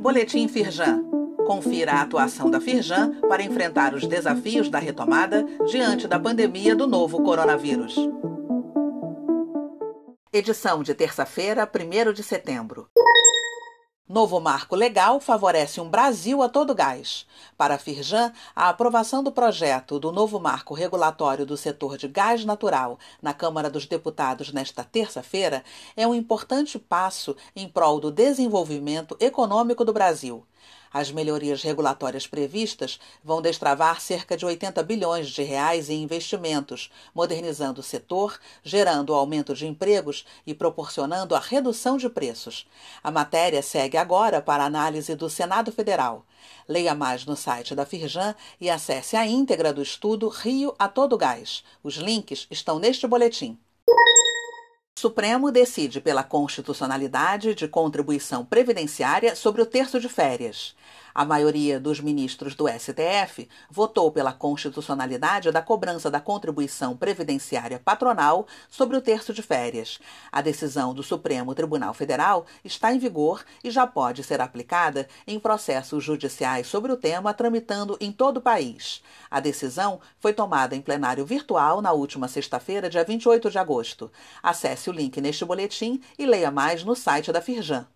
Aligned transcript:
Boletim 0.00 0.48
Firjan. 0.48 1.04
Confira 1.46 1.92
a 1.92 2.02
atuação 2.02 2.50
da 2.50 2.60
Firjan 2.60 3.20
para 3.28 3.42
enfrentar 3.42 3.94
os 3.94 4.06
desafios 4.06 4.68
da 4.68 4.78
retomada 4.78 5.44
diante 5.70 6.08
da 6.08 6.18
pandemia 6.18 6.74
do 6.74 6.86
novo 6.86 7.22
coronavírus. 7.22 7.96
Edição 10.32 10.82
de 10.82 10.94
terça-feira, 10.94 11.68
1 11.68 12.12
de 12.12 12.22
setembro. 12.22 12.88
Novo 14.16 14.40
marco 14.40 14.74
legal 14.74 15.20
favorece 15.20 15.78
um 15.78 15.90
Brasil 15.90 16.42
a 16.42 16.48
todo 16.48 16.74
gás. 16.74 17.26
Para 17.54 17.74
a 17.74 17.78
Firjan, 17.78 18.32
a 18.54 18.70
aprovação 18.70 19.22
do 19.22 19.30
projeto 19.30 19.98
do 19.98 20.10
novo 20.10 20.40
marco 20.40 20.72
regulatório 20.72 21.44
do 21.44 21.54
setor 21.54 21.98
de 21.98 22.08
gás 22.08 22.42
natural 22.42 22.98
na 23.20 23.34
Câmara 23.34 23.68
dos 23.68 23.84
Deputados 23.84 24.54
nesta 24.54 24.82
terça-feira 24.82 25.62
é 25.94 26.06
um 26.06 26.14
importante 26.14 26.78
passo 26.78 27.36
em 27.54 27.68
prol 27.68 28.00
do 28.00 28.10
desenvolvimento 28.10 29.14
econômico 29.20 29.84
do 29.84 29.92
Brasil. 29.92 30.46
As 30.92 31.10
melhorias 31.10 31.62
regulatórias 31.62 32.26
previstas 32.26 32.98
vão 33.22 33.42
destravar 33.42 34.00
cerca 34.00 34.36
de 34.36 34.46
80 34.46 34.82
bilhões 34.82 35.28
de 35.28 35.42
reais 35.42 35.90
em 35.90 36.02
investimentos, 36.02 36.90
modernizando 37.14 37.80
o 37.80 37.84
setor, 37.84 38.38
gerando 38.62 39.12
aumento 39.12 39.54
de 39.54 39.66
empregos 39.66 40.24
e 40.46 40.54
proporcionando 40.54 41.34
a 41.34 41.38
redução 41.38 41.96
de 41.96 42.08
preços. 42.08 42.66
A 43.02 43.10
matéria 43.10 43.62
segue 43.62 43.96
agora 43.96 44.40
para 44.40 44.64
análise 44.64 45.14
do 45.14 45.28
Senado 45.28 45.70
Federal. 45.70 46.24
Leia 46.68 46.94
mais 46.94 47.26
no 47.26 47.36
site 47.36 47.74
da 47.74 47.84
Firjan 47.84 48.34
e 48.60 48.70
acesse 48.70 49.16
a 49.16 49.26
íntegra 49.26 49.72
do 49.72 49.82
estudo 49.82 50.28
Rio 50.28 50.74
a 50.78 50.88
Todo 50.88 51.18
Gás. 51.18 51.62
Os 51.82 51.96
links 51.96 52.46
estão 52.50 52.78
neste 52.78 53.06
boletim. 53.06 53.58
Supremo 54.98 55.52
decide 55.52 56.00
pela 56.00 56.24
constitucionalidade 56.24 57.54
de 57.54 57.68
contribuição 57.68 58.46
previdenciária 58.46 59.36
sobre 59.36 59.60
o 59.60 59.66
terço 59.66 60.00
de 60.00 60.08
férias. 60.08 60.74
A 61.18 61.24
maioria 61.24 61.80
dos 61.80 61.98
ministros 61.98 62.54
do 62.54 62.68
STF 62.68 63.48
votou 63.70 64.12
pela 64.12 64.34
constitucionalidade 64.34 65.50
da 65.50 65.62
cobrança 65.62 66.10
da 66.10 66.20
contribuição 66.20 66.94
previdenciária 66.94 67.80
patronal 67.82 68.46
sobre 68.68 68.98
o 68.98 69.00
terço 69.00 69.32
de 69.32 69.40
férias. 69.40 69.98
A 70.30 70.42
decisão 70.42 70.92
do 70.92 71.02
Supremo 71.02 71.54
Tribunal 71.54 71.94
Federal 71.94 72.44
está 72.62 72.92
em 72.92 72.98
vigor 72.98 73.42
e 73.64 73.70
já 73.70 73.86
pode 73.86 74.22
ser 74.22 74.42
aplicada 74.42 75.08
em 75.26 75.40
processos 75.40 76.04
judiciais 76.04 76.66
sobre 76.66 76.92
o 76.92 76.98
tema 76.98 77.32
tramitando 77.32 77.96
em 77.98 78.12
todo 78.12 78.36
o 78.36 78.42
país. 78.42 79.02
A 79.30 79.40
decisão 79.40 80.02
foi 80.20 80.34
tomada 80.34 80.76
em 80.76 80.82
plenário 80.82 81.24
virtual 81.24 81.80
na 81.80 81.92
última 81.92 82.28
sexta-feira, 82.28 82.90
dia 82.90 83.04
28 83.04 83.50
de 83.50 83.58
agosto. 83.58 84.12
Acesse 84.42 84.90
o 84.90 84.92
link 84.92 85.18
neste 85.18 85.46
boletim 85.46 85.98
e 86.18 86.26
leia 86.26 86.50
mais 86.50 86.84
no 86.84 86.94
site 86.94 87.32
da 87.32 87.40
Firjan. 87.40 87.86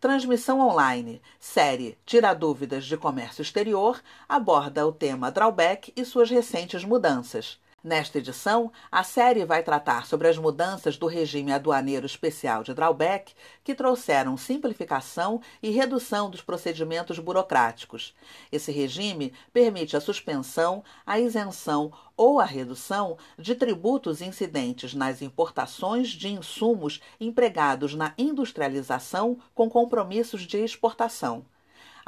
Transmissão 0.00 0.60
online, 0.60 1.20
série 1.40 1.98
Tira 2.06 2.32
Dúvidas 2.32 2.84
de 2.84 2.96
Comércio 2.96 3.42
Exterior, 3.42 4.00
aborda 4.28 4.86
o 4.86 4.92
tema 4.92 5.28
drawback 5.28 5.92
e 5.96 6.04
suas 6.04 6.30
recentes 6.30 6.84
mudanças. 6.84 7.58
Nesta 7.82 8.18
edição, 8.18 8.72
a 8.90 9.04
série 9.04 9.44
vai 9.44 9.62
tratar 9.62 10.04
sobre 10.04 10.26
as 10.26 10.36
mudanças 10.36 10.96
do 10.96 11.06
regime 11.06 11.52
aduaneiro 11.52 12.04
especial 12.04 12.64
de 12.64 12.74
drawback 12.74 13.34
que 13.62 13.72
trouxeram 13.72 14.36
simplificação 14.36 15.40
e 15.62 15.70
redução 15.70 16.28
dos 16.28 16.42
procedimentos 16.42 17.20
burocráticos. 17.20 18.16
Esse 18.50 18.72
regime 18.72 19.32
permite 19.52 19.96
a 19.96 20.00
suspensão, 20.00 20.82
a 21.06 21.20
isenção 21.20 21.92
ou 22.16 22.40
a 22.40 22.44
redução 22.44 23.16
de 23.38 23.54
tributos 23.54 24.20
incidentes 24.20 24.92
nas 24.92 25.22
importações 25.22 26.08
de 26.08 26.26
insumos 26.26 27.00
empregados 27.20 27.94
na 27.94 28.12
industrialização 28.18 29.38
com 29.54 29.70
compromissos 29.70 30.42
de 30.42 30.58
exportação. 30.58 31.44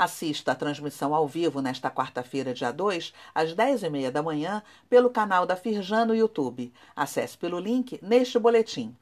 Assista 0.01 0.53
a 0.53 0.55
transmissão 0.55 1.15
ao 1.15 1.29
vivo 1.29 1.61
nesta 1.61 1.91
quarta-feira, 1.91 2.55
dia 2.55 2.73
2, 2.73 3.13
às 3.35 3.55
10h30 3.55 4.11
da 4.11 4.23
manhã, 4.23 4.63
pelo 4.89 5.11
canal 5.11 5.45
da 5.45 5.55
Firjan 5.55 6.07
no 6.07 6.15
YouTube. 6.15 6.73
Acesse 6.97 7.37
pelo 7.37 7.59
link 7.59 8.01
neste 8.01 8.39
boletim. 8.39 8.97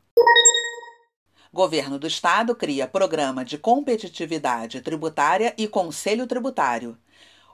Governo 1.52 2.00
do 2.00 2.08
Estado 2.08 2.52
cria 2.52 2.88
Programa 2.88 3.44
de 3.44 3.56
Competitividade 3.56 4.80
Tributária 4.80 5.54
e 5.56 5.68
Conselho 5.68 6.26
Tributário. 6.26 6.98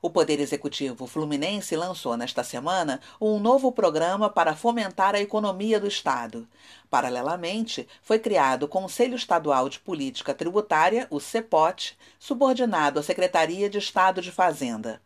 O 0.04 0.10
Poder 0.10 0.38
Executivo 0.38 1.06
Fluminense 1.06 1.74
lançou 1.74 2.14
nesta 2.14 2.44
semana 2.44 3.00
um 3.18 3.38
novo 3.38 3.72
programa 3.72 4.28
para 4.28 4.54
fomentar 4.54 5.14
a 5.14 5.18
economia 5.18 5.80
do 5.80 5.88
Estado. 5.88 6.46
Paralelamente, 6.90 7.88
foi 8.02 8.18
criado 8.18 8.64
o 8.64 8.68
Conselho 8.68 9.16
Estadual 9.16 9.66
de 9.66 9.80
Política 9.80 10.34
Tributária, 10.34 11.06
o 11.08 11.18
CEPOT, 11.18 11.96
subordinado 12.18 13.00
à 13.00 13.02
Secretaria 13.02 13.70
de 13.70 13.78
Estado 13.78 14.20
de 14.20 14.30
Fazenda. 14.30 15.00